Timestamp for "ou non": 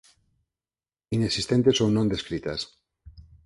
1.83-2.09